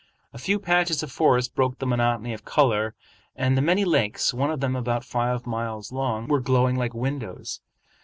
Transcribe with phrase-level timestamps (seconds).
[0.33, 2.95] A few patches of forest broke the monotony of color,
[3.35, 7.61] and the many lakes, one of them about five miles long, were glowing like windows.